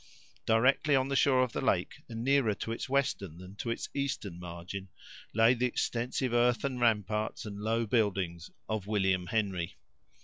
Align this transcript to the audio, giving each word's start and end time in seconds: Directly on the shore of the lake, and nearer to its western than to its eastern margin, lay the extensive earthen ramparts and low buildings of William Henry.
Directly 0.47 0.95
on 0.95 1.09
the 1.09 1.15
shore 1.15 1.43
of 1.43 1.53
the 1.53 1.61
lake, 1.61 2.01
and 2.09 2.23
nearer 2.23 2.55
to 2.55 2.71
its 2.71 2.89
western 2.89 3.37
than 3.37 3.55
to 3.57 3.69
its 3.69 3.87
eastern 3.93 4.39
margin, 4.39 4.87
lay 5.31 5.53
the 5.53 5.67
extensive 5.67 6.33
earthen 6.33 6.79
ramparts 6.79 7.45
and 7.45 7.59
low 7.59 7.85
buildings 7.85 8.49
of 8.67 8.87
William 8.87 9.27
Henry. 9.27 9.77